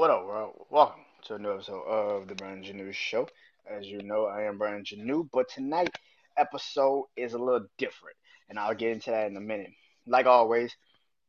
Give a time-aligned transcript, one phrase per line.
[0.00, 0.54] What up, world?
[0.70, 3.28] Welcome to a new episode of the Brandon Janu Show.
[3.70, 5.90] As you know, I am Brandon Janu, but tonight
[6.38, 8.16] episode is a little different,
[8.48, 9.72] and I'll get into that in a minute.
[10.06, 10.74] Like always,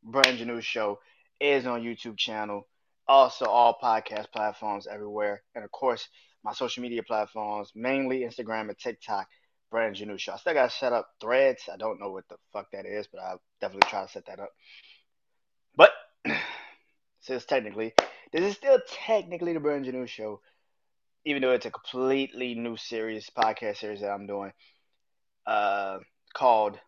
[0.01, 0.99] Brandon Janu Show
[1.42, 2.65] is on YouTube channel,
[3.10, 6.08] also all podcast platforms everywhere, and of course
[6.42, 9.28] my social media platforms, mainly Instagram and TikTok.
[9.69, 10.31] Brandon Janu Show.
[10.31, 11.63] I still got to set up threads.
[11.69, 14.40] I don't know what the fuck that is, but I'll definitely try to set that
[14.40, 14.51] up.
[15.76, 15.92] But
[17.20, 17.94] since technically
[18.31, 20.41] this is still technically the Brandon Janu Show,
[21.26, 24.53] even though it's a completely new series, podcast series that I'm doing,
[25.45, 25.99] uh,
[26.34, 26.80] called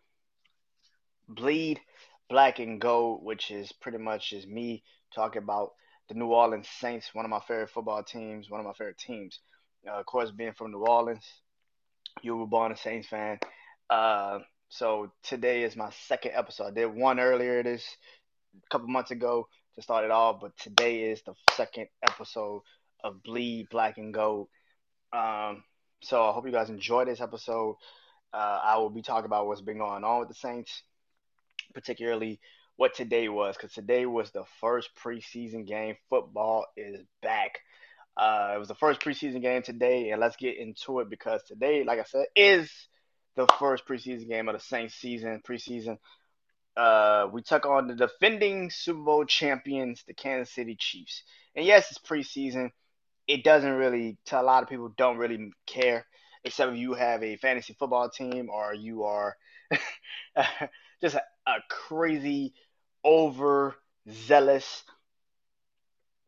[1.27, 1.81] Bleed
[2.29, 5.71] Black and Gold, which is pretty much is me talking about
[6.07, 9.39] the New Orleans Saints, one of my favorite football teams, one of my favorite teams.
[9.87, 11.25] Uh, of course, being from New Orleans,
[12.21, 13.39] you were born a Saints fan.
[13.89, 14.39] Uh,
[14.69, 16.67] so today is my second episode.
[16.67, 17.85] I did one earlier this
[18.55, 22.61] a couple months ago to start it off, but today is the second episode
[23.03, 24.47] of Bleed Black and Gold.
[25.11, 25.63] Um,
[26.01, 27.77] so I hope you guys enjoy this episode.
[28.31, 30.83] Uh, I will be talking about what's been going on with the Saints,
[31.73, 32.39] particularly
[32.75, 35.95] what today was, because today was the first preseason game.
[36.09, 37.59] Football is back.
[38.15, 41.83] Uh, it was the first preseason game today, and let's get into it because today,
[41.83, 42.71] like I said, is
[43.35, 45.97] the first preseason game of the Saints season, preseason
[46.75, 51.23] uh, we took on the defending Super Bowl champions, the Kansas City Chiefs.
[51.55, 52.71] And yes, it's preseason.
[53.27, 56.05] It doesn't really, to a lot of people, don't really care,
[56.43, 59.37] except if you have a fantasy football team or you are
[61.01, 62.53] just a, a crazy,
[63.05, 64.83] overzealous,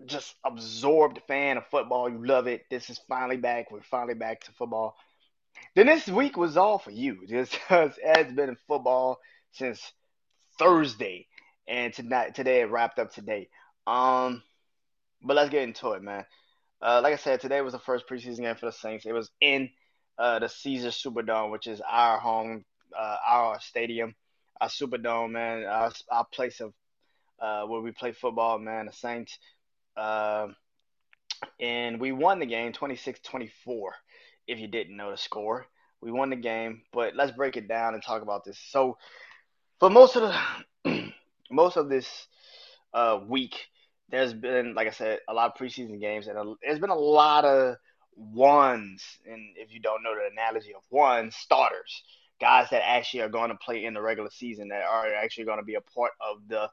[0.05, 2.09] just absorbed fan of football.
[2.09, 2.65] You love it.
[2.69, 3.71] This is finally back.
[3.71, 4.95] We're finally back to football.
[5.75, 7.49] Then this week was all for you, because
[7.97, 9.19] it's been football
[9.51, 9.81] since
[10.57, 11.27] Thursday,
[11.67, 13.49] and tonight today it wrapped up today.
[13.87, 14.43] Um,
[15.21, 16.25] but let's get into it, man.
[16.81, 19.05] Uh, like I said, today was the first preseason game for the Saints.
[19.05, 19.69] It was in
[20.17, 22.63] uh, the Caesar Superdome, which is our home,
[22.97, 24.15] uh, our stadium,
[24.61, 25.63] our Superdome, man.
[25.65, 26.73] Our, our place of
[27.39, 28.85] uh, where we play football, man.
[28.87, 29.37] The Saints.
[29.97, 30.47] Uh,
[31.59, 33.49] and we won the game 26-24.
[34.47, 35.65] If you didn't know the score,
[36.01, 36.83] we won the game.
[36.93, 38.59] But let's break it down and talk about this.
[38.69, 38.97] So
[39.79, 40.33] for most of
[40.83, 41.11] the
[41.51, 42.27] most of this
[42.93, 43.67] uh, week,
[44.09, 46.95] there's been, like I said, a lot of preseason games, and a, there's been a
[46.95, 47.75] lot of
[48.15, 49.03] ones.
[49.29, 52.03] And if you don't know the analogy of ones, starters,
[52.39, 55.59] guys that actually are going to play in the regular season, that are actually going
[55.59, 56.69] to be a part of the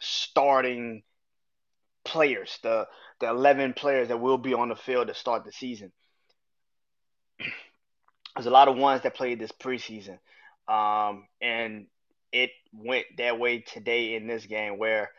[0.00, 1.02] starting
[2.04, 2.86] players, the
[3.20, 5.92] the 11 players that will be on the field to start the season.
[8.36, 10.18] There's a lot of ones that played this preseason,
[10.68, 11.86] um, and
[12.32, 15.10] it went that way today in this game where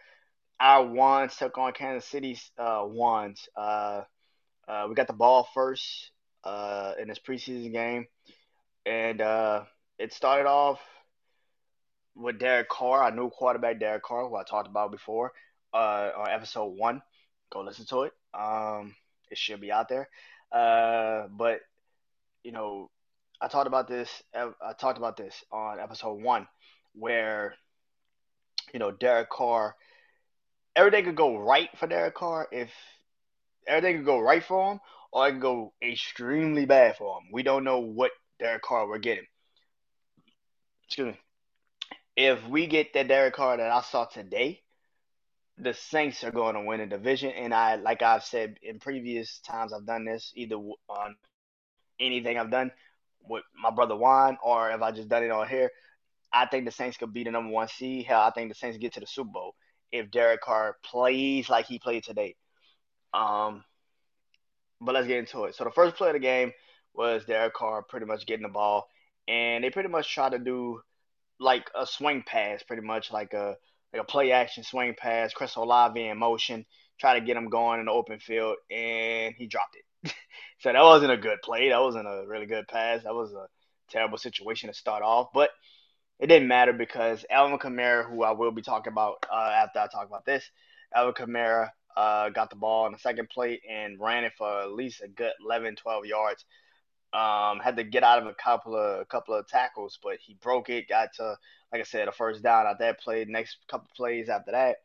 [0.59, 3.47] our ones took on Kansas City's uh, ones.
[3.55, 4.01] Uh,
[4.67, 6.11] uh, we got the ball first
[6.43, 8.07] uh, in this preseason game,
[8.85, 9.63] and uh,
[9.97, 10.79] it started off
[12.15, 15.31] with Derek Carr, our new quarterback, Derek Carr, who I talked about before
[15.73, 17.01] uh, on episode one.
[17.51, 18.13] Go listen to it.
[18.33, 18.95] Um,
[19.31, 20.07] it should be out there.
[20.51, 21.61] Uh, but
[22.43, 22.89] you know,
[23.41, 24.09] I talked about this.
[24.35, 26.47] I talked about this on episode one
[26.99, 27.55] where
[28.73, 29.75] you know Derek Carr,
[30.75, 32.69] everything could go right for Derek Carr if
[33.67, 34.79] everything could go right for him,
[35.11, 37.29] or it could go extremely bad for him.
[37.31, 39.25] We don't know what Derek Carr we're getting.
[40.85, 41.19] Excuse me.
[42.15, 44.61] If we get that Derek Carr that I saw today,
[45.57, 47.31] the Saints are going to win a division.
[47.31, 51.15] And I, like I've said in previous times, I've done this either on
[51.99, 52.71] anything I've done
[53.27, 55.69] with my brother Juan, or if I just done it on here.
[56.31, 58.05] I think the Saints could be the number one seed.
[58.05, 59.55] Hell, I think the Saints get to the Super Bowl
[59.91, 62.35] if Derek Carr plays like he played today.
[63.13, 63.63] Um,
[64.81, 65.55] but let's get into it.
[65.55, 66.51] So the first play of the game
[66.93, 68.87] was Derek Carr pretty much getting the ball,
[69.27, 70.81] and they pretty much tried to do
[71.39, 73.55] like a swing pass, pretty much like a
[73.93, 75.33] like a play action swing pass.
[75.33, 76.65] Chris Olave in motion,
[76.99, 80.13] try to get him going in the open field, and he dropped it.
[80.59, 81.69] so that wasn't a good play.
[81.69, 83.03] That wasn't a really good pass.
[83.03, 83.47] That was a
[83.89, 85.49] terrible situation to start off, but
[86.19, 89.87] it didn't matter because Alvin Kamara, who I will be talking about uh, after I
[89.87, 90.43] talk about this,
[90.93, 94.71] Alvin Kamara uh, got the ball on the second plate and ran it for at
[94.71, 96.45] least a good 11, 12 yards.
[97.11, 100.35] Um, had to get out of a couple of a couple of tackles, but he
[100.35, 100.87] broke it.
[100.87, 101.37] Got to,
[101.71, 103.25] like I said, a first down at that play.
[103.25, 104.75] Next couple plays after that,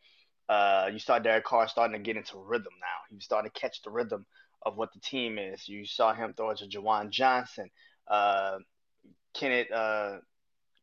[0.48, 2.96] uh, you saw Derek Carr starting to get into rhythm now.
[3.10, 4.24] He was starting to catch the rhythm
[4.62, 5.68] of what the team is.
[5.68, 7.68] You saw him throw it to Juwan Johnson,
[8.08, 8.58] uh,
[9.34, 10.18] Kenneth, uh,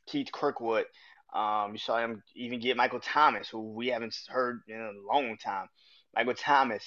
[0.08, 0.86] Keith Kirkwood.
[1.34, 5.38] Um, you saw him even get Michael Thomas, who we haven't heard in a long
[5.38, 5.68] time.
[6.16, 6.84] Michael Thomas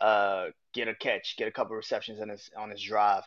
[0.00, 3.24] uh, get a catch, get a couple receptions on his on his drive.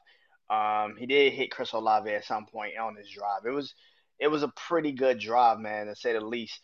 [0.50, 3.46] Um, he did hit Chris Olave at some point on his drive.
[3.46, 3.74] It was
[4.20, 6.60] it was a pretty good drive, man, to say the least.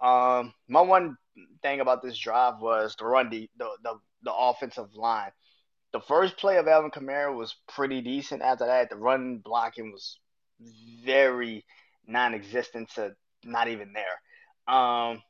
[0.00, 1.16] Um, my one
[1.62, 5.32] thing about this drive was the run, the the the, the offensive line.
[5.92, 8.42] The first play of Alvin Kamara was pretty decent.
[8.42, 10.18] After that, the run blocking was
[11.04, 11.64] very
[12.06, 13.14] non-existent to
[13.44, 14.74] not even there.
[14.74, 15.22] Um,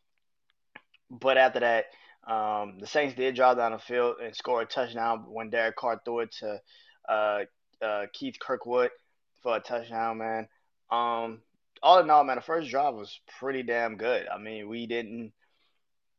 [1.10, 1.86] but after that,
[2.26, 6.00] um, the Saints did drive down the field and score a touchdown when Derek Carr
[6.04, 6.60] threw it to
[7.08, 7.40] uh,
[7.82, 8.90] uh, Keith Kirkwood
[9.42, 10.48] for a touchdown, man.
[10.90, 11.40] Um,
[11.82, 14.26] all in all, man, the first drive was pretty damn good.
[14.28, 15.32] I mean, we didn't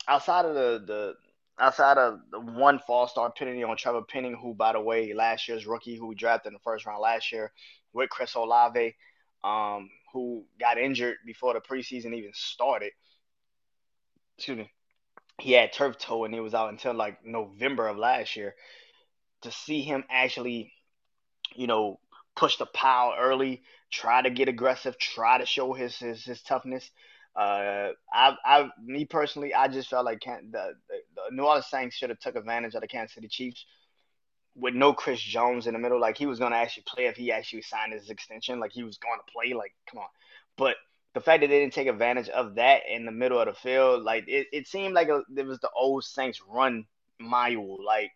[0.07, 1.13] outside of the the
[1.59, 5.47] outside of the one false start penalty on Trevor Penning, who by the way, last
[5.47, 7.51] year's rookie who we drafted in the first round last year
[7.93, 8.95] with Chris Olave,
[9.43, 12.91] um, who got injured before the preseason even started.
[14.37, 14.71] Excuse me.
[15.39, 18.55] He had turf toe and he was out until like November of last year.
[19.41, 20.71] To see him actually,
[21.55, 21.99] you know,
[22.35, 26.89] push the pile early, try to get aggressive, try to show his his, his toughness.
[27.35, 31.67] Uh, I, I, me personally, I just felt like Can- the, the, the New Orleans
[31.67, 33.65] Saints should have took advantage of the Kansas City Chiefs
[34.55, 35.99] with no Chris Jones in the middle.
[35.99, 38.59] Like he was going to actually play if he actually signed his extension.
[38.59, 39.53] Like he was going to play.
[39.53, 40.09] Like come on,
[40.57, 40.75] but
[41.13, 44.03] the fact that they didn't take advantage of that in the middle of the field,
[44.03, 46.85] like it, it seemed like a, it was the old Saints run
[47.19, 47.83] mile.
[47.83, 48.11] Like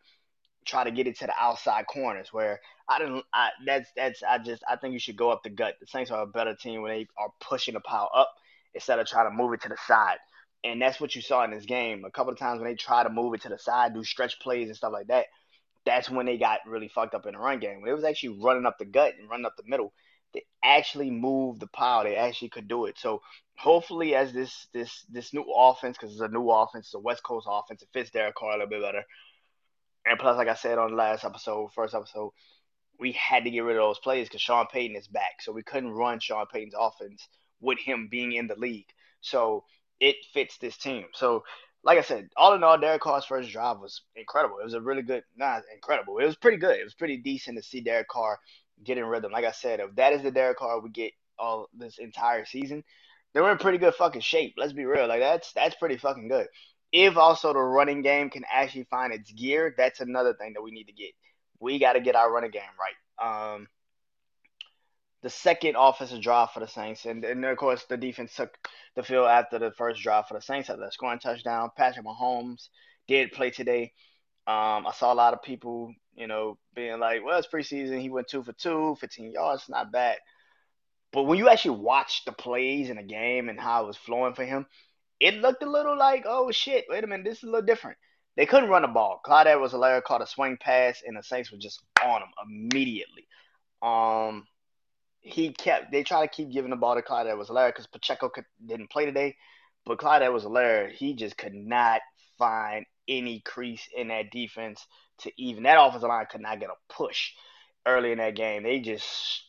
[0.65, 2.59] try to get it to the outside corners where
[2.89, 3.23] I didn't.
[3.33, 5.75] I that's that's I just I think you should go up the gut.
[5.79, 8.31] The Saints are a better team when they are pushing the pile up
[8.73, 10.17] instead of trying to move it to the side.
[10.63, 12.03] And that's what you saw in this game.
[12.05, 14.39] A couple of times when they try to move it to the side, do stretch
[14.39, 15.25] plays and stuff like that,
[15.85, 17.81] that's when they got really fucked up in the run game.
[17.81, 19.93] When it was actually running up the gut and running up the middle,
[20.33, 22.03] they actually moved the pile.
[22.03, 22.97] They actually could do it.
[22.97, 23.21] So
[23.57, 27.23] hopefully, as this this this new offense, because it's a new offense, it's a West
[27.23, 29.03] Coast offense, it fits Derek Carr a little bit better.
[30.05, 32.31] And plus, like I said on the last episode, first episode,
[32.99, 35.41] we had to get rid of those plays because Sean Payton is back.
[35.41, 37.27] So we couldn't run Sean Payton's offense
[37.59, 38.87] with him being in the league.
[39.21, 39.63] So
[39.99, 41.05] it fits this team.
[41.13, 41.43] So,
[41.85, 44.57] like I said, all in all, Derek Carr's first drive was incredible.
[44.59, 46.17] It was a really good, not incredible.
[46.17, 46.77] It was pretty good.
[46.79, 48.39] It was pretty decent to see Derek Carr
[48.83, 49.31] get in rhythm.
[49.31, 52.83] Like I said, if that is the Derek Carr we get all this entire season,
[53.33, 54.55] then we're in pretty good fucking shape.
[54.57, 55.07] Let's be real.
[55.07, 56.47] Like that's that's pretty fucking good.
[56.91, 60.71] If also the running game can actually find its gear, that's another thing that we
[60.71, 61.11] need to get.
[61.59, 63.53] We got to get our running game right.
[63.53, 63.67] Um,
[65.25, 68.55] the second offensive drive for the Saints, and, and of course the defense took
[68.95, 71.71] the field after the first drive for the Saints after the scoring touchdown.
[71.75, 72.69] Patrick Mahomes
[73.07, 73.91] did play today.
[74.45, 77.99] Um, I saw a lot of people, you know, being like, "Well, it's preseason.
[78.01, 80.17] He went two for two, 15 yards, not bad."
[81.11, 84.35] But when you actually watch the plays in the game and how it was flowing
[84.35, 84.67] for him,
[85.19, 87.97] it looked a little like, oh shit, wait a minute, this is a little different.
[88.35, 89.21] They couldn't run the ball.
[89.25, 93.25] Clyde Edwards-Helaire caught a swing pass, and the Saints were just on him immediately.
[93.81, 94.45] Um,
[95.25, 98.45] he kept they try to keep giving the ball to Clyde Edwards-Helaire because Pacheco could,
[98.63, 99.35] didn't play today,
[99.85, 102.01] but Clyde Edwards-Helaire he just could not
[102.37, 104.85] find any crease in that defense
[105.19, 107.31] to even that offensive line could not get a push
[107.87, 108.63] early in that game.
[108.63, 109.05] They just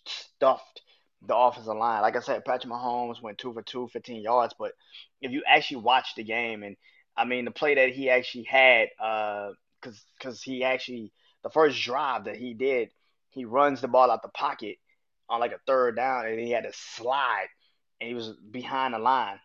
[0.06, 0.80] stuffed
[1.26, 2.00] the offensive line.
[2.00, 4.54] Like I said, Patrick Mahomes went two for two, 15 yards.
[4.58, 4.72] But
[5.20, 6.76] if you actually watch the game, and
[7.18, 9.52] I mean the play that he actually had, because
[9.84, 12.88] uh, because he actually the first drive that he did,
[13.28, 14.78] he runs the ball out the pocket
[15.28, 17.48] on like a third down, and he had to slide,
[18.00, 19.38] and he was behind the line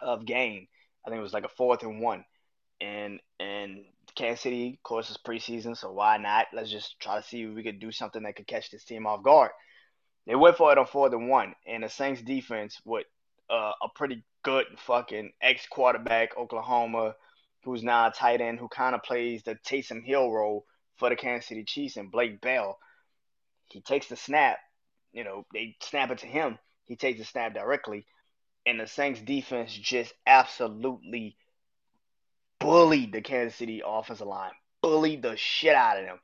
[0.00, 0.66] of gain.
[1.06, 2.24] I think it was like a fourth and one,
[2.80, 6.46] and and Kansas City, of course, is preseason, so why not?
[6.52, 9.06] Let's just try to see if we could do something that could catch this team
[9.06, 9.50] off guard.
[10.26, 13.06] They went for it on fourth and one, and the Saints defense with
[13.48, 17.14] uh, a pretty good fucking ex quarterback, Oklahoma,
[17.64, 20.64] who's now a tight end, who kind of plays the Taysom Hill role
[20.96, 22.78] for the Kansas City Chiefs, and Blake Bell.
[23.68, 24.58] He takes the snap,
[25.12, 26.58] you know, they snap it to him.
[26.84, 28.06] He takes the snap directly,
[28.66, 31.36] and the Saints defense just absolutely
[32.58, 36.18] bullied the Kansas City offensive line, bullied the shit out of them.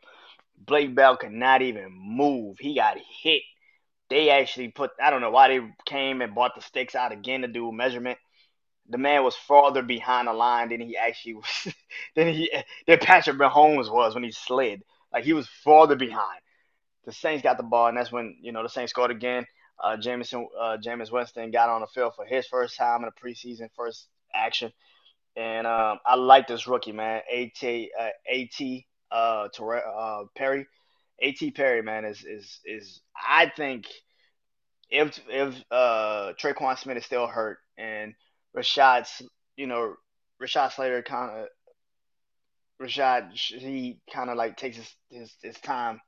[0.57, 2.59] Blake Bell could not even move.
[2.59, 3.43] He got hit.
[4.09, 7.43] They actually put, I don't know why they came and bought the sticks out again
[7.43, 8.19] to do a measurement.
[8.89, 11.75] The man was farther behind the line than he actually was,
[12.15, 12.51] than he,
[12.87, 14.83] than Patrick Mahomes was when he slid.
[15.13, 16.41] Like he was farther behind
[17.07, 19.47] the Saints got the ball, and that's when you know the Saints scored again.
[19.83, 20.77] Uh, Jameson, uh,
[21.11, 24.73] Winston got on the field for his first time in a preseason, first action,
[25.37, 27.91] and um, I like this rookie man, A.T.
[27.99, 28.87] uh, A.T.
[29.11, 30.67] uh, uh, Perry,
[31.21, 31.51] A.T.
[31.51, 33.87] Perry man is is is I think
[34.91, 38.15] if if uh Tre'Quan Smith is still hurt and
[38.57, 39.09] Rashad,
[39.57, 39.95] you know
[40.41, 41.47] Rashad Slater kind of
[42.81, 46.01] Rashad he kind of like takes his, his his time.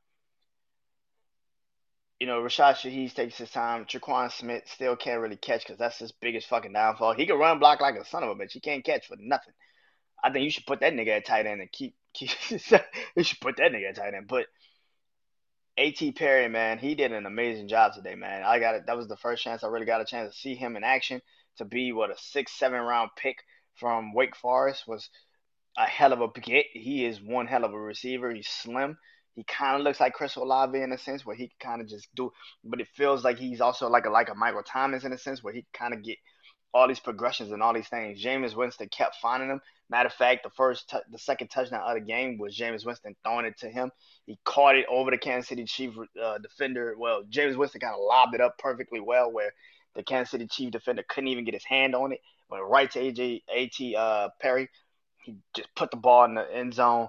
[2.21, 3.85] You know, Rashad Shaheed takes his time.
[3.85, 7.15] Tre'Quan Smith still can't really catch because that's his biggest fucking downfall.
[7.15, 8.53] He can run block like a son of a bitch.
[8.53, 9.53] He can't catch for nothing.
[10.25, 12.31] I think you should put that nigga at tight end and keep keep.
[13.17, 14.29] you should put that nigga at tight end.
[14.29, 14.47] But
[15.77, 16.13] A.T.
[16.13, 18.43] Perry, man, he did an amazing job today, man.
[18.43, 18.87] I got it.
[18.87, 21.21] That was the first chance I really got a chance to see him in action.
[21.59, 23.37] To be what a six, seven round pick
[23.75, 25.09] from Wake Forest was
[25.77, 26.67] a hell of a get.
[26.73, 28.33] He is one hell of a receiver.
[28.33, 28.97] He's slim.
[29.37, 31.89] He kind of looks like Chris Olave in a sense where he can kind of
[31.89, 32.33] just do,
[32.65, 35.45] but it feels like he's also like a like a Michael Thomas in a sense
[35.45, 36.17] where he kind of get
[36.77, 38.23] all these progressions and all these things.
[38.23, 39.61] Jameis Winston kept finding him.
[39.89, 43.17] Matter of fact, the first, t- the second touchdown of the game was Jameis Winston
[43.25, 43.91] throwing it to him.
[44.27, 46.95] He caught it over the Kansas City Chief uh, defender.
[46.99, 49.53] Well, Jameis Winston kind of lobbed it up perfectly well, where
[49.95, 52.21] the Kansas City Chief defender couldn't even get his hand on it.
[52.51, 53.97] Went right to AJ A.T.
[53.97, 54.69] uh, Perry.
[55.25, 57.09] He just put the ball in the end zone,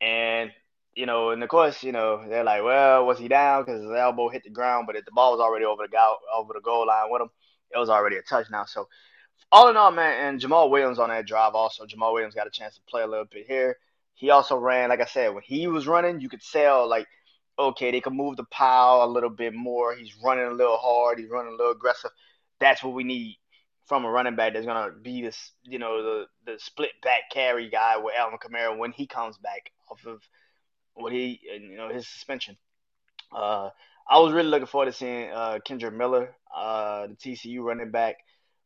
[0.00, 0.50] and
[0.96, 3.90] you know, and of course, you know, they're like, well, was he down because his
[3.90, 6.60] elbow hit the ground, but if the ball was already over the go- over the
[6.60, 7.30] goal line with him,
[7.74, 8.66] it was already a touchdown.
[8.66, 8.88] So
[9.50, 11.86] all in all, man, and Jamal Williams on that drive also.
[11.86, 13.76] Jamal Williams got a chance to play a little bit here.
[14.14, 17.06] He also ran, like I said, when he was running, you could tell like,
[17.58, 19.94] okay, they could move the pile a little bit more.
[19.94, 21.18] He's running a little hard.
[21.18, 22.10] He's running a little aggressive.
[22.60, 23.36] That's what we need
[23.86, 27.68] from a running back that's gonna be this, you know, the the split back carry
[27.68, 30.22] guy with Alvin Kamara when he comes back off of
[30.94, 32.56] what he, you know, his suspension.
[33.32, 33.70] Uh,
[34.08, 38.16] I was really looking forward to seeing uh, Kendre Miller, uh, the TCU running back,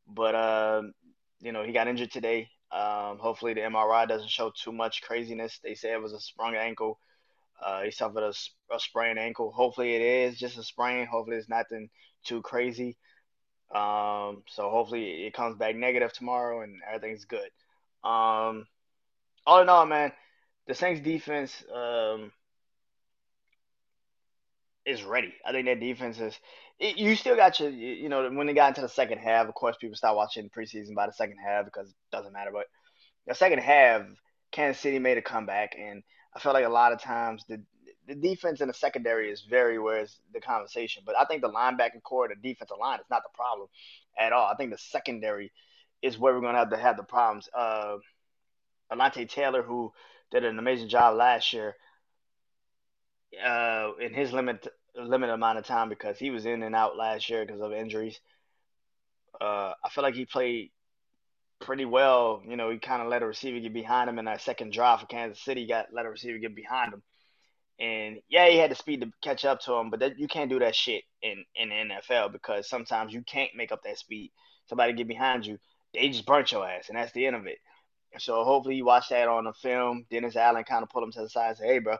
[0.06, 0.92] but um,
[1.40, 2.48] you know he got injured today.
[2.70, 5.60] Um, hopefully the MRI doesn't show too much craziness.
[5.62, 6.98] They say it was a sprung ankle.
[7.64, 8.32] Uh, he suffered a,
[8.74, 9.50] a sprained ankle.
[9.50, 11.06] Hopefully it is just a sprain.
[11.06, 11.88] Hopefully it's nothing
[12.24, 12.96] too crazy.
[13.74, 17.50] Um, so hopefully it comes back negative tomorrow and everything's good.
[18.04, 18.66] Um,
[19.46, 20.12] all in all, man,
[20.68, 22.30] the Saints defense um,
[24.84, 25.32] is ready.
[25.44, 26.38] I think that defense is.
[26.78, 29.54] It, you still got your, you know, when they got into the second half, of
[29.54, 32.50] course, people start watching preseason by the second half because it doesn't matter.
[32.52, 32.66] But
[33.26, 34.02] the second half,
[34.52, 36.02] Kansas City made a comeback, and
[36.36, 37.60] I felt like a lot of times the
[38.06, 41.02] the defense in the secondary is very where's the conversation.
[41.04, 43.68] But I think the linebacker core, the defensive line, is not the problem
[44.18, 44.46] at all.
[44.50, 45.50] I think the secondary
[46.00, 47.48] is where we're gonna have to have the problems.
[47.54, 47.96] Uh,
[48.92, 49.92] Alontae Taylor, who
[50.30, 51.74] did an amazing job last year,
[53.44, 54.66] uh, in his limit
[54.96, 58.18] limited amount of time because he was in and out last year because of injuries.
[59.40, 60.70] Uh, I feel like he played
[61.60, 62.42] pretty well.
[62.46, 65.00] You know, he kind of let a receiver get behind him in that second drive
[65.00, 65.66] for Kansas City.
[65.66, 67.02] Got let a receiver get behind him,
[67.78, 69.90] and yeah, he had the speed to catch up to him.
[69.90, 73.50] But that, you can't do that shit in in the NFL because sometimes you can't
[73.56, 74.32] make up that speed.
[74.66, 75.58] Somebody get behind you,
[75.94, 77.58] they just burnt your ass, and that's the end of it.
[78.18, 80.06] So hopefully you watch that on the film.
[80.10, 81.98] Dennis Allen kind of pulled him to the side and say, "Hey, bro,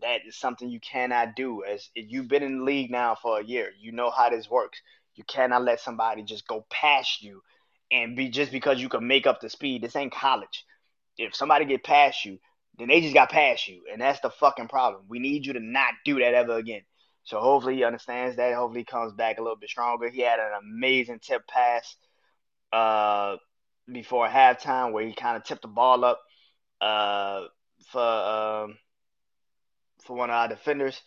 [0.00, 1.64] that is something you cannot do.
[1.64, 4.80] As you've been in the league now for a year, you know how this works.
[5.14, 7.42] You cannot let somebody just go past you
[7.90, 9.82] and be just because you can make up the speed.
[9.82, 10.64] This ain't college.
[11.18, 12.38] If somebody get past you,
[12.78, 15.04] then they just got past you, and that's the fucking problem.
[15.08, 16.82] We need you to not do that ever again.
[17.22, 18.54] So hopefully he understands that.
[18.54, 20.10] Hopefully he comes back a little bit stronger.
[20.10, 21.96] He had an amazing tip pass
[22.72, 23.36] uh,
[23.90, 26.20] before halftime where he kind of tipped the ball up
[26.80, 27.42] uh,
[27.90, 28.76] for um,
[30.04, 31.00] for one of our defenders.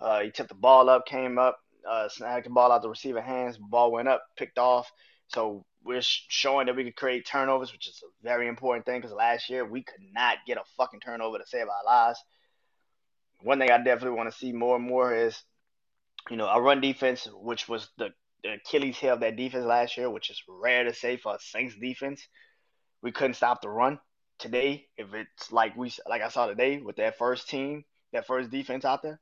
[0.00, 3.20] Uh, he tipped the ball up, came up, uh, snagged the ball out the receiver
[3.20, 3.58] hands.
[3.58, 4.90] Ball went up, picked off.
[5.28, 9.14] So we're showing that we could create turnovers, which is a very important thing because
[9.14, 12.18] last year we could not get a fucking turnover to save our lives.
[13.42, 15.42] One thing I definitely want to see more and more is,
[16.28, 18.10] you know, our run defense, which was the,
[18.42, 21.38] the Achilles heel of that defense last year, which is rare to say for a
[21.40, 22.26] Saints defense.
[23.02, 23.98] We couldn't stop the run.
[24.38, 28.50] Today, if it's like we like I saw today with that first team, that first
[28.50, 29.20] defense out there,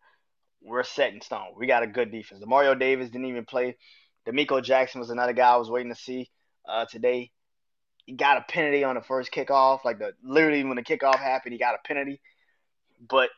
[0.62, 1.54] we're set in stone.
[1.56, 2.42] We got a good defense.
[2.46, 3.76] Mario Davis didn't even play.
[4.26, 6.30] D'Marco Jackson was another guy I was waiting to see
[6.68, 7.30] uh, today.
[8.06, 9.84] He got a penalty on the first kickoff.
[9.84, 12.20] Like the literally when the kickoff happened, he got a penalty.
[13.08, 13.30] But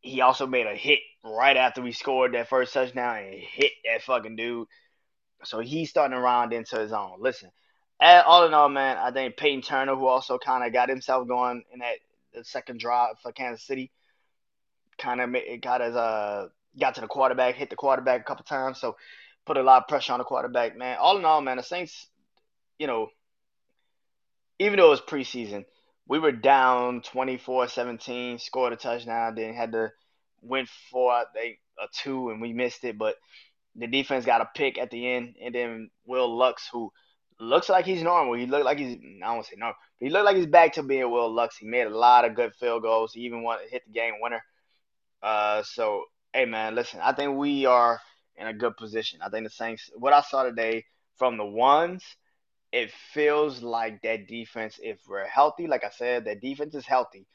[0.00, 4.02] he also made a hit right after we scored that first touchdown and hit that
[4.02, 4.68] fucking dude.
[5.44, 7.16] So he's starting to round into his own.
[7.20, 7.50] Listen,
[8.00, 11.62] all in all, man, I think Peyton Turner, who also kind of got himself going
[11.72, 13.90] in that second drive for Kansas City,
[14.98, 18.80] kind of got his uh got to the quarterback, hit the quarterback a couple times,
[18.80, 18.96] so
[19.46, 20.98] put a lot of pressure on the quarterback, man.
[21.00, 22.06] All in all, man, the Saints,
[22.78, 23.08] you know,
[24.58, 25.64] even though it was preseason,
[26.08, 29.90] we were down 24-17, scored a touchdown, then had to
[30.42, 33.16] went for think a two and we missed it, but
[33.78, 36.92] the defense got a pick at the end, and then Wil Lutz, who
[37.38, 38.34] looks like he's normal.
[38.34, 40.82] He looked like he's I don't say normal, but he looked like he's back to
[40.82, 41.56] being Wil Lutz.
[41.56, 43.12] He made a lot of good field goals.
[43.12, 44.42] He even wanted hit the game winner.
[45.22, 48.00] Uh, so hey man, listen, I think we are
[48.36, 49.20] in a good position.
[49.22, 49.90] I think the Saints.
[49.96, 50.84] What I saw today
[51.16, 52.04] from the ones,
[52.72, 54.78] it feels like that defense.
[54.82, 57.26] If we're healthy, like I said, that defense is healthy.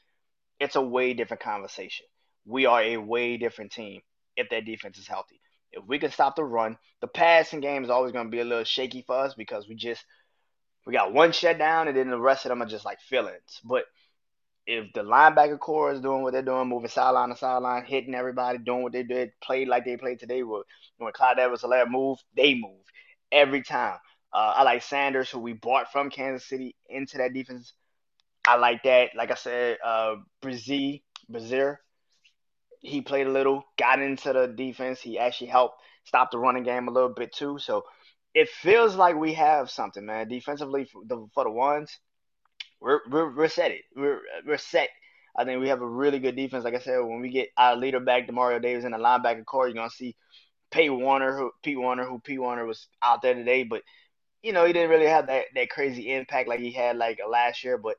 [0.60, 2.06] It's a way different conversation.
[2.44, 4.00] We are a way different team
[4.36, 5.40] if that defense is healthy.
[5.72, 8.44] If we can stop the run, the passing game is always going to be a
[8.44, 10.04] little shaky for us because we just
[10.86, 13.60] we got one shutdown and then the rest of them are just like fillings.
[13.64, 13.84] But
[14.66, 18.58] if the linebacker core is doing what they're doing, moving sideline to sideline, hitting everybody,
[18.58, 22.84] doing what they did, played like they played today, when Clyde Edwards-Helaire move, they move
[23.30, 23.98] every time.
[24.32, 27.72] Uh, I like Saunders, who we bought from Kansas City into that defense.
[28.46, 29.10] I like that.
[29.16, 30.98] Like I said, uh, Brazil,
[31.28, 31.80] Brazier,
[32.82, 35.00] he played a little, got into the defense.
[35.00, 37.58] He actually helped stop the running game a little bit too.
[37.58, 37.84] So
[38.34, 40.28] it feels like we have something, man.
[40.28, 41.98] Defensively for the, for the ones,
[42.80, 43.70] we're, we're we're set.
[43.70, 44.88] It we're we're set.
[45.36, 46.64] I think we have a really good defense.
[46.64, 49.66] Like I said, when we get our leader back, Demario Davis, in the linebacker core,
[49.68, 50.16] you're gonna see
[50.70, 53.82] Pete Werner, who Pete Werner, who Pete Werner was out there today, but
[54.42, 57.62] you know he didn't really have that that crazy impact like he had like last
[57.62, 57.78] year.
[57.78, 57.96] But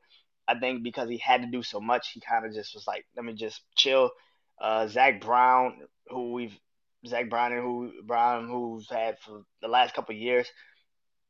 [0.48, 3.06] I think because he had to do so much, he kind of just was like,
[3.16, 4.12] let me just chill.
[4.60, 6.58] Uh, Zack Baun, who we've
[7.06, 10.48] Zack Baun and who Baun, who's had for the last couple years,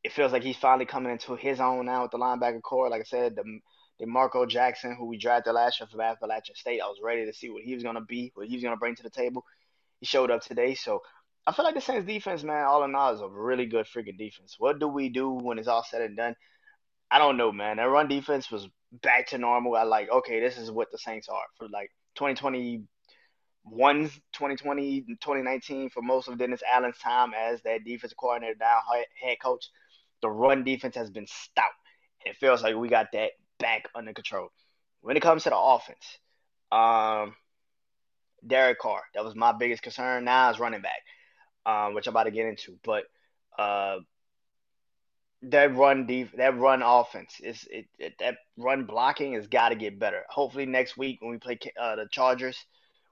[0.04, 2.90] it feels like he's finally coming into his own now with the linebacker core.
[2.90, 3.60] Like I said, the
[4.00, 7.50] D'Marco Jackson, who we drafted last year from Appalachian State, I was ready to see
[7.50, 9.46] what he was gonna be, what he was gonna bring to the table.
[10.00, 11.02] He showed up today, so
[11.46, 14.18] I feel like the Saints defense, man, all in all, is a really good freaking
[14.18, 14.56] defense.
[14.58, 16.36] What do we do when it's all said and done?
[17.12, 17.78] I don't know, man.
[17.78, 18.68] That run defense was
[19.02, 19.76] back to normal.
[19.76, 21.92] I like, okay, this is what the Saints are for like
[23.70, 28.80] 2021, 2020, 2019 for most of Dennis Allen's time as that defensive coordinator, now
[29.22, 29.70] head coach.
[30.22, 31.72] The run defense has been stout.
[32.26, 34.50] It feels like we got that back under control.
[35.02, 36.18] When it comes to the offense,
[36.72, 37.36] um,
[38.46, 40.26] Derek Carr, that was my biggest concern.
[40.26, 41.02] Now is running back,
[41.66, 42.78] um, which I'm about to get into.
[42.84, 43.04] But
[43.58, 43.98] uh,
[45.44, 49.76] that run def- that run offense is it, it that run blocking has got to
[49.76, 50.24] get better.
[50.30, 52.58] Hopefully next week when we play uh, the Chargers,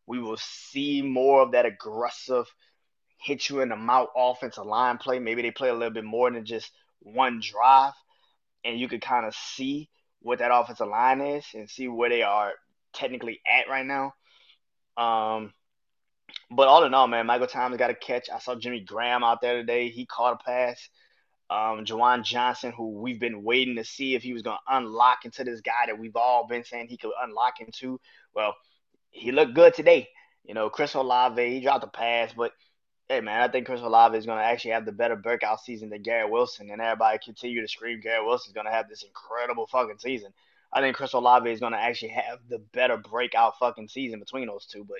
[0.06, 2.46] we will see more of that aggressive
[3.18, 5.20] hit you in the mouth offensive line play.
[5.20, 7.94] Maybe they play a little bit more than just one drive,
[8.64, 9.90] and you could kind of see
[10.22, 12.54] what that offensive line is and see where they are
[12.94, 14.14] technically at right now.
[14.98, 15.54] Um,
[16.50, 18.30] but all in all, man, Michael Thomas got a catch.
[18.30, 19.90] I saw Jimmy Graham out there today.
[19.90, 20.90] He caught a pass.
[21.50, 25.26] Um, Juwan Johnson, who we've been waiting to see if he was going to unlock
[25.26, 28.00] into this guy that we've all been saying he could unlock into.
[28.34, 28.56] Well,
[29.12, 30.10] he looked good today.
[30.43, 32.52] You know, Chris Olave, he dropped a pass, but
[33.08, 35.89] hey, man, I think Chris Olave is going to actually have the better breakout season
[35.89, 39.04] than Garrett Wilson, and everybody continue to scream Garrett Wilson is going to have this
[39.04, 40.34] incredible fucking season.
[40.74, 44.47] I think Chris Olave is going to actually have the better breakout fucking season between
[44.47, 45.00] those two, but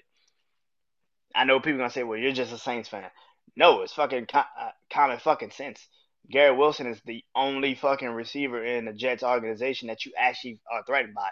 [1.34, 3.10] I know people are going to say, well, you're just a Saints fan.
[3.56, 4.44] No, it's fucking uh,
[4.92, 5.88] common fucking sense.
[6.30, 10.84] Garrett Wilson is the only fucking receiver in the Jets organization that you actually are
[10.84, 11.30] threatened by.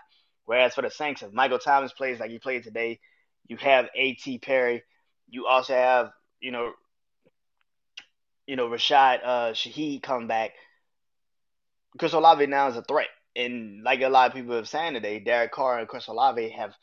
[0.50, 3.00] Whereas for the Saints, if Michael Thomas plays like he played today,
[3.48, 4.40] you have A.T.
[4.40, 4.82] Perry.
[5.30, 6.10] You also have,
[6.40, 6.72] you know,
[8.48, 10.54] you know, Rashad uh, Shaheed come back.
[12.00, 13.10] Chris Olave now is a threat.
[13.36, 16.74] And like a lot of people have said today, Derek Carr and Chris Olave have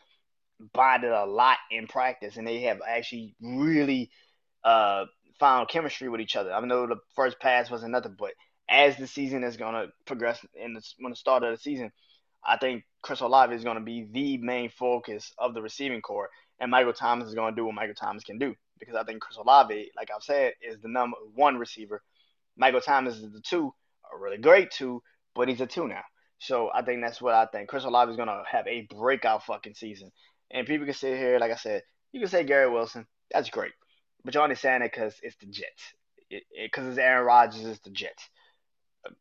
[0.72, 4.12] bonded a lot in practice, and they have actually really
[4.62, 5.06] uh,
[5.40, 6.52] found chemistry with each other.
[6.52, 8.30] I know the first pass wasn't nothing, but
[8.68, 11.90] as the season is gonna progress in the, when the start of the season,
[12.44, 16.72] I think Chris Olave is gonna be the main focus of the receiving core, and
[16.72, 19.92] Michael Thomas is gonna do what Michael Thomas can do because I think Chris Olave,
[19.96, 22.02] like I've said, is the number one receiver.
[22.56, 23.72] Michael Thomas is the two,
[24.12, 25.04] a really great two,
[25.36, 26.02] but he's a two now.
[26.38, 27.68] So I think that's what I think.
[27.68, 30.10] Chris Olave is gonna have a breakout fucking season,
[30.50, 33.72] and people can sit here, like I said, you can say Gary Wilson, that's great.
[34.24, 35.94] But you're only saying it because it's the Jets.
[36.28, 38.28] Because it, it, it's Aaron Rodgers, it's the Jets.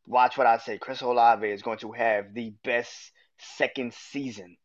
[0.07, 0.79] Watch what I say.
[0.79, 4.57] Chris Olave is going to have the best second season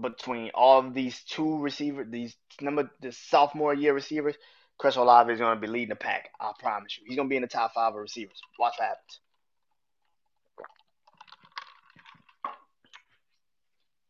[0.00, 4.36] between all of these two receivers, these number the sophomore year receivers.
[4.78, 6.30] Chris Olave is going to be leading the pack.
[6.40, 7.04] I promise you.
[7.06, 8.40] He's going to be in the top five of receivers.
[8.58, 9.20] Watch what happens.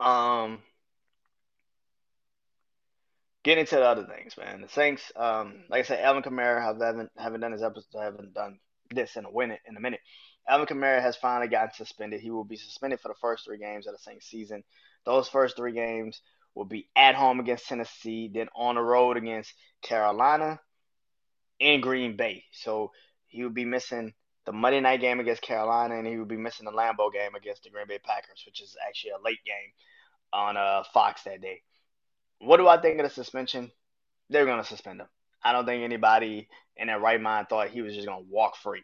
[0.00, 0.58] Um,
[3.44, 4.62] get into the other things, man.
[4.62, 8.34] The Saints, um, like I said, Alvin Kamara have haven't haven't done his episode, haven't
[8.34, 8.58] done
[8.90, 9.60] this in a minute.
[9.68, 10.00] In a minute,
[10.48, 12.20] Alvin Kamara has finally gotten suspended.
[12.20, 14.64] He will be suspended for the first three games of the same season.
[15.04, 16.20] Those first three games
[16.54, 20.60] will be at home against Tennessee, then on the road against Carolina
[21.60, 22.44] and Green Bay.
[22.52, 22.90] So
[23.28, 24.12] he will be missing
[24.44, 27.62] the Monday night game against Carolina, and he would be missing the Lambeau game against
[27.62, 29.72] the Green Bay Packers, which is actually a late game
[30.32, 31.62] on uh, Fox that day.
[32.40, 33.70] What do I think of the suspension?
[34.28, 35.06] They're gonna suspend him.
[35.44, 38.82] I don't think anybody in their right mind thought he was just gonna walk free.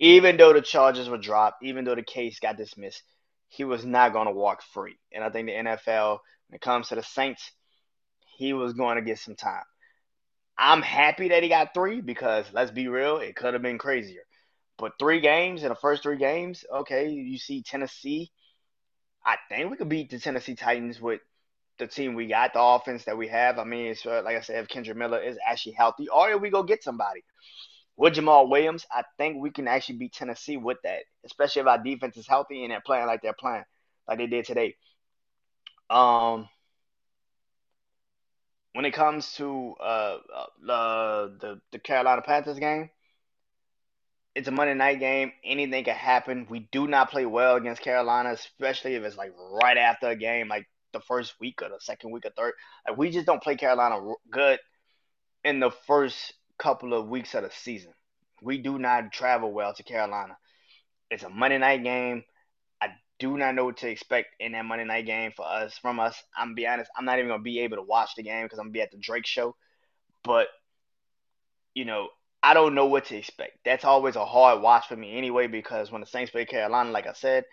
[0.00, 3.02] Even though the charges were dropped, even though the case got dismissed,
[3.48, 4.96] he was not gonna walk free.
[5.12, 7.52] And I think the NFL, when it comes to the Saints,
[8.36, 9.64] he was going to get some time.
[10.56, 14.22] I'm happy that he got three because let's be real, it could have been crazier.
[14.78, 18.30] But three games in the first three games, okay, you see Tennessee.
[19.24, 21.20] I think we could beat the Tennessee Titans with
[21.78, 23.58] the team we got, the offense that we have.
[23.58, 26.40] I mean, it's uh, like I said, if Kendre Miller is actually healthy, or if
[26.40, 27.22] we go get somebody
[28.00, 31.76] with Jamal Williams, I think we can actually beat Tennessee with that, especially if our
[31.76, 33.64] defense is healthy and they're playing like they're playing,
[34.08, 34.74] like they did today.
[35.90, 36.48] Um,
[38.72, 40.16] when it comes to uh,
[40.66, 42.88] uh the the Carolina Panthers game,
[44.34, 45.32] it's a Monday night game.
[45.44, 46.46] Anything can happen.
[46.48, 50.48] We do not play well against Carolina, especially if it's like right after a game,
[50.48, 52.54] like the first week or the second week or third.
[52.88, 54.58] Like we just don't play Carolina good
[55.44, 57.92] in the first couple of weeks of the season.
[58.42, 60.36] We do not travel well to Carolina.
[61.10, 62.22] It's a Monday night game.
[62.80, 65.98] I do not know what to expect in that Monday night game for us from
[65.98, 66.22] us.
[66.36, 68.58] I'm gonna be honest, I'm not even gonna be able to watch the game because
[68.58, 69.56] I'm gonna be at the Drake show.
[70.22, 70.48] But
[71.74, 72.08] you know,
[72.42, 73.58] I don't know what to expect.
[73.64, 77.06] That's always a hard watch for me anyway because when the Saints play Carolina, like
[77.06, 77.44] I said,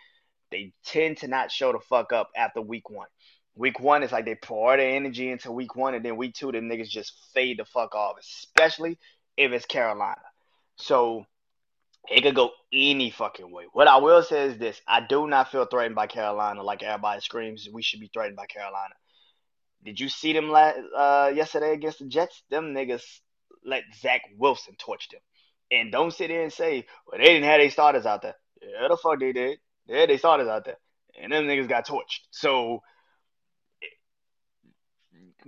[0.52, 3.08] they tend to not show the fuck up after week one.
[3.58, 6.52] Week one is like they pour their energy into week one, and then week two,
[6.52, 9.00] the niggas just fade the fuck off, especially
[9.36, 10.22] if it's Carolina.
[10.76, 11.26] So
[12.08, 13.66] it could go any fucking way.
[13.74, 17.20] What I will say is this I do not feel threatened by Carolina like everybody
[17.22, 18.94] screams we should be threatened by Carolina.
[19.84, 22.44] Did you see them last, uh, yesterday against the Jets?
[22.50, 23.04] Them niggas
[23.66, 25.22] let Zach Wilson torch them.
[25.72, 28.36] And don't sit there and say, well, they didn't have their starters out there.
[28.62, 29.60] Yeah, the fuck they did.
[29.88, 30.78] Yeah, they starters out there.
[31.22, 32.22] And them niggas got torched.
[32.32, 32.82] So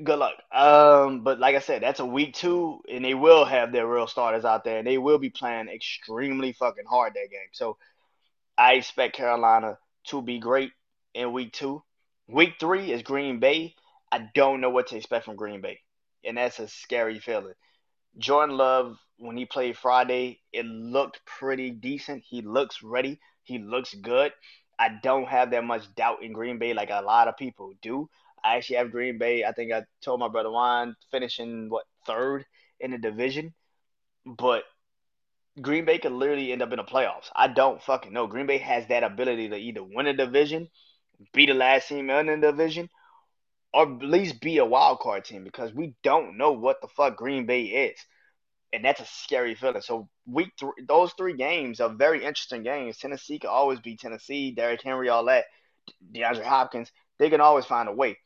[0.04, 0.36] good luck.
[0.52, 4.08] Um, but like I said, that's a week two, and they will have their real
[4.08, 7.50] starters out there, and they will be playing extremely fucking hard that game.
[7.52, 7.78] So
[8.58, 10.72] I expect Carolina to be great
[11.14, 11.84] in week two.
[12.28, 13.76] Week three is Green Bay.
[14.12, 15.80] I don't know what to expect from Green Bay,
[16.24, 17.54] and that's a scary feeling.
[18.18, 22.24] Jordan Love, when he played Friday, it looked pretty decent.
[22.28, 23.20] He looks ready.
[23.44, 24.32] He looks good.
[24.78, 28.10] I don't have that much doubt in Green Bay like a lot of people do.
[28.44, 29.44] I actually have Green Bay.
[29.44, 32.46] I think I told my brother Juan finishing what third
[32.80, 33.54] in the division,
[34.26, 34.64] but
[35.62, 37.30] Green Bay could literally end up in the playoffs.
[37.36, 38.28] I don't fucking know.
[38.28, 40.70] Green Bay has that ability to either win a division,
[41.34, 42.90] be the last team in the division,
[43.74, 47.18] or at least be a wild card team because we don't know what the fuck
[47.18, 48.00] Green Bay is.
[48.72, 49.82] And that's a scary feeling.
[49.82, 50.50] So week
[50.88, 52.98] those three games are very interesting games.
[52.98, 55.46] Tennessee can always be Tennessee, Derrick Henry, all that,
[56.14, 56.92] DeAndre Hopkins.
[57.18, 58.18] They can always find a way.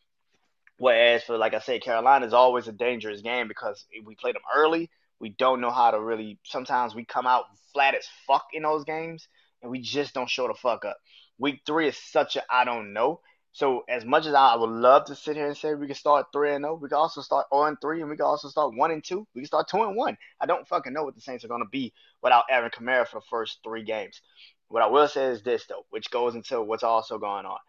[0.84, 4.42] Whereas for like I said, Carolina is always a dangerous game because we play them
[4.54, 4.90] early.
[5.18, 6.40] We don't know how to really.
[6.44, 9.30] Sometimes we come out flat as fuck in those games,
[9.62, 10.98] and we just don't show the fuck up.
[11.38, 13.22] Week three is such a I don't know.
[13.54, 16.26] So as much as I would love to sit here and say we can start
[16.34, 18.76] three and zero, we can also start zero and three, and we can also start
[18.76, 19.26] one and two.
[19.34, 20.18] We can start two and one.
[20.42, 23.26] I don't fucking know what the Saints are gonna be without Aaron Kamara for the
[23.30, 24.20] first three games.
[24.68, 27.60] What I will say is this though, which goes into what's also going on.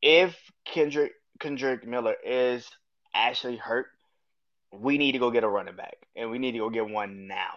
[0.00, 2.68] If Kendrick Kendrick Miller is
[3.14, 3.86] actually hurt,
[4.72, 7.26] we need to go get a running back, and we need to go get one
[7.26, 7.52] now.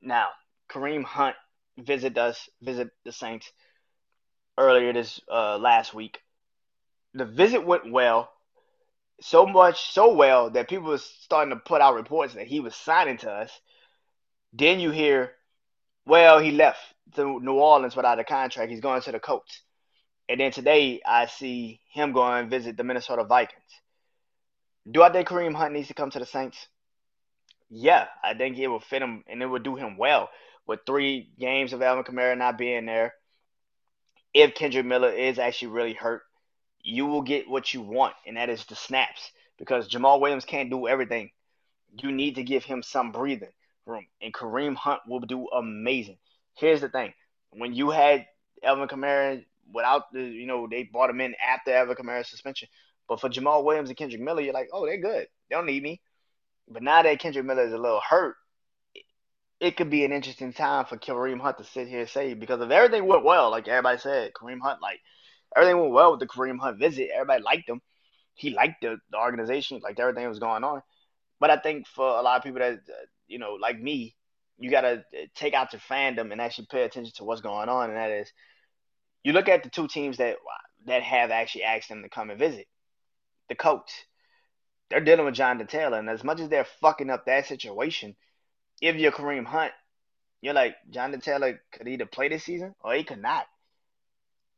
[0.00, 0.28] Now,
[0.70, 1.36] Kareem Hunt
[1.78, 3.50] visit us, visit the Saints
[4.58, 6.18] earlier this uh, last week.
[7.14, 8.30] The visit went well,
[9.20, 12.74] so much so well that people were starting to put out reports that he was
[12.74, 13.50] signing to us.
[14.52, 15.32] Then you hear,
[16.06, 16.80] well, he left
[17.14, 18.70] to New Orleans without a contract.
[18.70, 19.62] He's going to the Colts.
[20.28, 23.62] And then today I see him going and visit the Minnesota Vikings.
[24.90, 26.66] Do I think Kareem Hunt needs to come to the Saints?
[27.68, 30.28] Yeah, I think it will fit him and it would do him well
[30.66, 33.14] with three games of Alvin Kamara not being there.
[34.34, 36.22] If Kendrick Miller is actually really hurt,
[36.82, 39.30] you will get what you want, and that is the snaps.
[39.58, 41.30] Because Jamal Williams can't do everything.
[42.02, 43.52] You need to give him some breathing
[43.86, 44.06] room.
[44.20, 46.18] And Kareem Hunt will do amazing.
[46.54, 47.14] Here's the thing.
[47.50, 48.26] When you had
[48.62, 52.68] Alvin Kamara without the, you know, they brought him in after Alvin Kamara's suspension.
[53.08, 55.26] But for Jamal Williams and Kendrick Miller, you're like, oh, they're good.
[55.48, 56.00] They don't need me.
[56.68, 58.36] But now that Kendrick Miller is a little hurt,
[59.60, 62.60] it, could be an interesting time for Kareem Hunt to sit here and say, because
[62.60, 65.00] if everything went well, like everybody said, Kareem Hunt, like,
[65.56, 67.10] everything went well with the Kareem Hunt visit.
[67.14, 67.80] Everybody liked him.
[68.34, 70.82] He liked the, the organization, like everything was going on.
[71.38, 74.16] But I think for a lot of people that, uh, you know, like me,
[74.58, 77.90] you got to take out your fandom and actually pay attention to what's going on,
[77.90, 78.32] and that is
[79.26, 80.36] you look at the two teams that
[80.86, 82.68] that have actually asked them to come and visit.
[83.48, 83.92] The Colts,
[84.88, 88.14] they're dealing with John Taylor, and as much as they're fucking up that situation,
[88.80, 89.72] if you're Kareem Hunt,
[90.42, 93.46] you're like John Taylor could either play this season or he could not.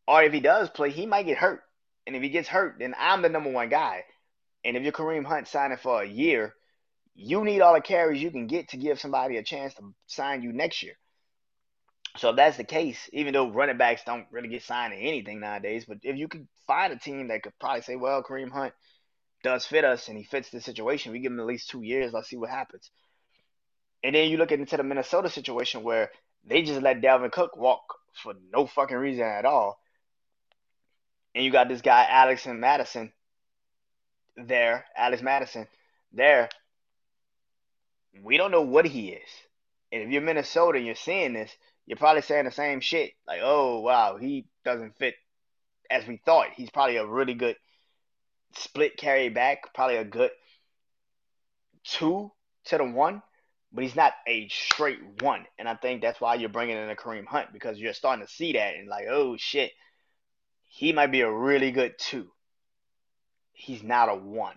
[0.06, 1.62] Or if he does play, he might get hurt.
[2.06, 4.04] And if he gets hurt, then I'm the number one guy.
[4.66, 6.54] And if you're Kareem Hunt signing for a year,
[7.14, 10.42] you need all the carries you can get to give somebody a chance to sign
[10.42, 10.98] you next year.
[12.18, 15.40] So if that's the case, even though running backs don't really get signed to anything
[15.40, 18.74] nowadays, but if you could find a team that could probably say, well, Kareem Hunt
[19.42, 22.12] does fit us and he fits the situation, we give him at least two years,
[22.12, 22.90] let's see what happens.
[24.02, 26.10] And then you look into the Minnesota situation where
[26.44, 27.82] they just let Dalvin Cook walk
[28.22, 29.78] for no fucking reason at all.
[31.34, 33.12] And you got this guy, Alexander Mattison,
[34.36, 35.66] there, Alex Mattison,
[36.12, 36.48] there
[38.22, 39.28] we don't know what he is.
[39.92, 41.50] And if you're Minnesota and you're seeing this,
[41.88, 43.12] you're probably saying the same shit.
[43.26, 45.14] Like, oh wow, he doesn't fit
[45.90, 46.48] as we thought.
[46.54, 47.56] He's probably a really good
[48.54, 50.30] split carry back, probably a good
[51.84, 52.30] two
[52.66, 53.22] to the one,
[53.72, 55.46] but he's not a straight one.
[55.58, 58.30] And I think that's why you're bringing in a Kareem Hunt because you're starting to
[58.30, 59.72] see that and like, oh shit,
[60.66, 62.28] he might be a really good two.
[63.52, 64.56] He's not a one.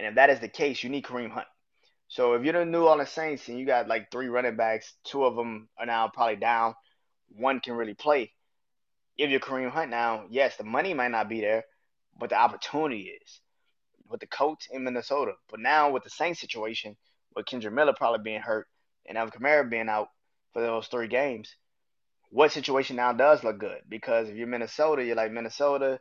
[0.00, 1.46] And if that is the case, you need Kareem Hunt.
[2.12, 5.24] So if you're the New Orleans Saints and you got like three running backs, two
[5.24, 6.74] of them are now probably down,
[7.30, 8.34] one can really play.
[9.16, 11.64] If you're Kareem Hunt now, yes, the money might not be there,
[12.20, 13.40] but the opportunity is
[14.10, 15.32] with the Colts in Minnesota.
[15.48, 16.98] But now with the Saints situation,
[17.34, 18.66] with Kendre Miller probably being hurt
[19.06, 20.08] and Alvin Kamara being out
[20.52, 21.56] for those three games,
[22.28, 23.80] what situation now does look good?
[23.88, 25.98] Because if you're Minnesota, you're like Minnesota,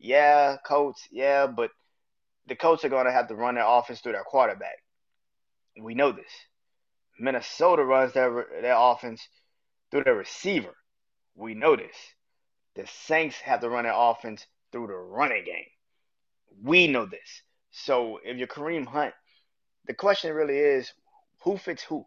[0.00, 1.70] yeah, Colts, yeah, but
[2.48, 4.83] the Colts are going to have to run their offense through their quarterback.
[5.80, 6.30] We know this.
[7.18, 9.26] Minnesota runs their their offense
[9.90, 10.74] through their receiver.
[11.34, 11.96] We know this.
[12.74, 15.66] The Saints have to run their offense through the running game.
[16.62, 17.42] We know this.
[17.70, 19.14] So if you're Kareem Hunt,
[19.86, 20.92] the question really is
[21.42, 22.06] who fits who?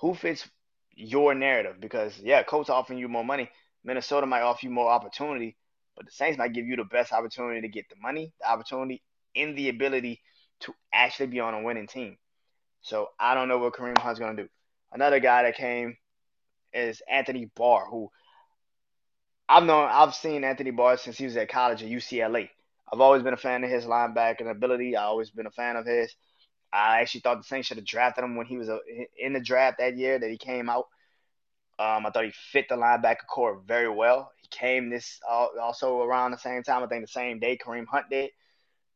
[0.00, 0.48] Who fits
[0.94, 1.76] your narrative?
[1.80, 3.50] Because yeah, Colts offering you more money.
[3.84, 5.56] Minnesota might offer you more opportunity,
[5.96, 9.02] but the Saints might give you the best opportunity to get the money, the opportunity,
[9.34, 10.20] and the ability
[10.60, 12.16] to actually be on a winning team.
[12.82, 14.48] So I don't know what Kareem Hunt's going to do.
[14.92, 15.96] Another guy that came
[16.72, 18.10] is Anthony Barr, who
[19.48, 22.48] I've known, I've seen Anthony Barr since he was at college at UCLA.
[22.92, 24.96] I've always been a fan of his linebacking ability.
[24.96, 26.14] I've always been a fan of his.
[26.72, 28.68] I actually thought the Saints should have drafted him when he was
[29.18, 30.86] in the draft that year that he came out.
[31.78, 34.30] Um, I thought he fit the linebacker core very well.
[34.40, 36.82] He came this also around the same time.
[36.82, 38.30] I think the same day Kareem Hunt did.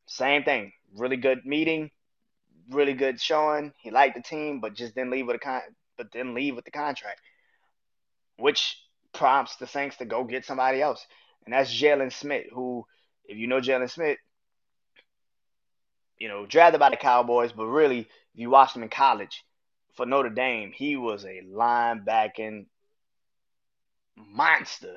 [0.07, 0.73] Same thing.
[0.95, 1.91] Really good meeting
[2.71, 3.73] really good showing.
[3.79, 5.63] He liked the team, but just didn't leave with a con-
[5.97, 7.21] but didn't leave with the contract,
[8.37, 8.79] which
[9.13, 11.05] prompts the Saints to go get somebody else,
[11.45, 12.85] and that's Jaylon Smith, who,
[13.25, 14.19] if you know Jaylon Smith,
[16.19, 19.45] you know drafted by the Cowboys, but really, if you watched him in college
[19.95, 22.67] for Notre Dame, he was a linebacking
[24.17, 24.97] monster.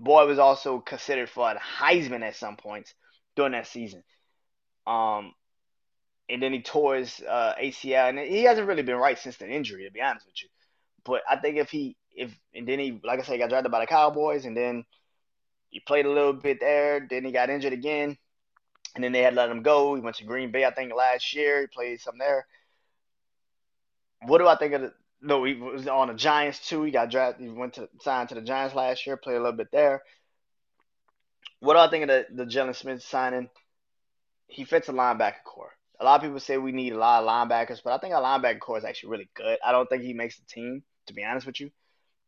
[0.00, 2.94] Boy was also considered for a Heisman at some points
[3.34, 4.02] during that season.
[4.86, 5.34] Um,
[6.28, 9.48] and then he tore his uh, ACL, and he hasn't really been right since the
[9.48, 10.48] injury, to be honest with you.
[11.04, 13.72] But I think if he, if and then he, like I said, he got drafted
[13.72, 14.84] by the Cowboys, and then
[15.70, 17.06] he played a little bit there.
[17.08, 18.18] Then he got injured again,
[18.94, 19.94] and then they had let him go.
[19.94, 21.62] He went to Green Bay, I think, last year.
[21.62, 22.46] He played some there.
[24.26, 24.92] What do I think of the?
[25.20, 26.82] No, he was on the Giants too.
[26.82, 27.46] He got drafted.
[27.46, 29.16] He went to signed to the Giants last year.
[29.16, 30.02] Played a little bit there.
[31.60, 33.48] What do I think of the the Jaylon Smith signing?
[34.46, 37.28] He fits a linebacker core a lot of people say we need a lot of
[37.28, 39.58] linebackers, but I think our linebacker core is actually really good.
[39.64, 41.70] I don't think he makes the team, to be honest with you.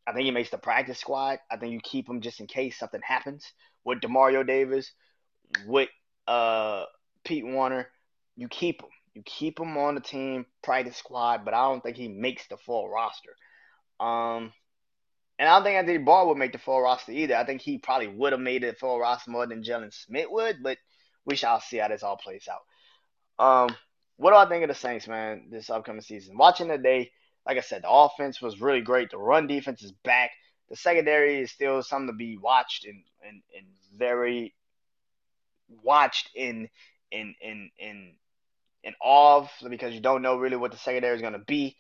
[0.06, 1.38] I think he makes the practice squad.
[1.50, 3.44] I think you keep him just in case something happens
[3.85, 4.90] with Demario Davis,
[5.66, 5.88] with
[6.26, 6.85] uh,
[7.24, 7.88] Pete Werner.
[8.37, 8.88] You keep him.
[9.14, 12.56] You keep him on the team, practice squad, but I don't think he makes the
[12.56, 13.35] full roster.
[13.98, 14.52] Um,
[15.38, 17.37] and I don't think Anthony Barr would make the full roster either.
[17.37, 20.62] I think he probably would have made the full roster more than Jaylon Smith would,
[20.62, 20.78] but
[21.24, 22.61] we shall see how this all plays out.
[23.40, 23.74] Um,
[24.18, 26.37] what do I think of the Saints, man, this upcoming season?
[26.37, 27.11] Watching today,
[27.46, 29.11] like I said, the offense was really great.
[29.11, 30.31] The run defense is back.
[30.68, 34.55] The secondary is still something to be watched and and, and very
[35.83, 36.68] watched in
[37.11, 38.12] in in in
[38.85, 41.76] in awe because you don't know really what the secondary is going to be.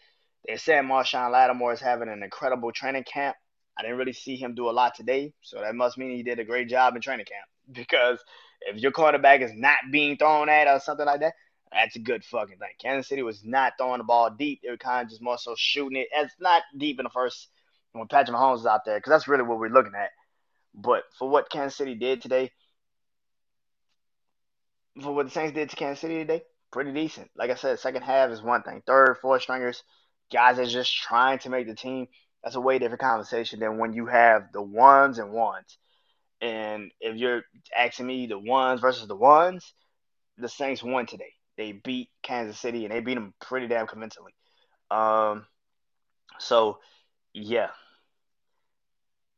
[0.48, 3.36] They said Marshon Lattimore is having an incredible training camp.
[3.78, 6.38] I didn't really see him do a lot today, so that must mean he did
[6.38, 7.46] a great job in training camp.
[7.72, 8.18] Because
[8.62, 11.34] if your quarterback is not being thrown at or something like that,
[11.72, 12.68] That's a good fucking thing.
[12.80, 14.60] Kansas City was not throwing the ball deep.
[14.62, 16.08] They were kind of just more so shooting it.
[16.12, 17.48] It's not deep in the first
[17.92, 20.10] when Patrick Mahomes is out there because that's really what we're looking at.
[20.74, 22.50] But for what Kansas City did today,
[25.00, 27.30] for what the Saints did to Kansas City today, pretty decent.
[27.36, 28.82] Like I said, second half is one thing.
[28.86, 29.82] Third, fourth stringers,
[30.32, 32.08] guys are just trying to make the team.
[32.42, 35.78] That's a way different conversation than when you have the ones and ones.
[36.40, 37.42] And if you're
[37.76, 39.74] asking me the ones versus the ones,
[40.38, 41.34] the Saints won today.
[41.60, 44.32] They beat Kansas City and they beat them pretty damn convincingly.
[44.90, 45.44] Um,
[46.38, 46.78] so
[47.34, 47.68] yeah.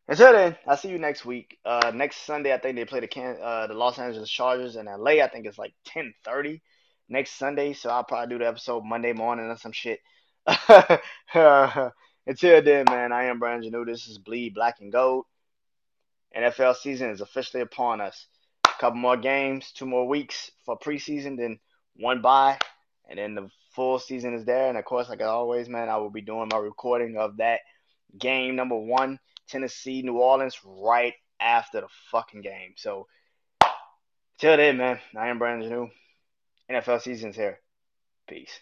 [0.06, 1.58] Until then, I'll see you next week.
[1.64, 4.87] Uh, next Sunday, I think they play the Can- uh, the Los Angeles Chargers in
[4.87, 5.20] LA.
[5.20, 6.62] I think it's like ten thirty
[7.08, 7.72] next Sunday.
[7.72, 9.98] So I'll probably do the episode Monday morning or some shit.
[11.35, 13.85] Until then, man, I am Brandon Janeau.
[13.85, 15.24] This is Bleed Black and Gold.
[16.37, 18.26] NFL season is officially upon us.
[18.64, 21.58] A couple more games, two more weeks for preseason, then
[21.96, 22.59] one bye,
[23.09, 24.68] and then the full season is there.
[24.68, 27.61] And of course, like always, man, I will be doing my recording of that
[28.18, 32.74] game number one, Tennessee, New Orleans, right after the fucking game.
[32.76, 33.07] So,
[34.38, 35.90] till then, man, I am Brandon New.
[36.70, 37.59] NFL season's here.
[38.28, 38.61] Peace.